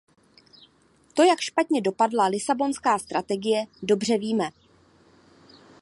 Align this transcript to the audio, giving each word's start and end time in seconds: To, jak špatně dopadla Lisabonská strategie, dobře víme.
To, 1.15 1.23
jak 1.23 1.39
špatně 1.39 1.81
dopadla 1.81 2.25
Lisabonská 2.27 2.99
strategie, 2.99 3.65
dobře 3.81 4.17
víme. 4.17 4.49